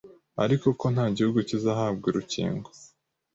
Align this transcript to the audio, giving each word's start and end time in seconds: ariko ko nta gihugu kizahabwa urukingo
ariko 0.43 0.67
ko 0.79 0.85
nta 0.93 1.05
gihugu 1.15 1.39
kizahabwa 1.49 2.05
urukingo 2.11 2.67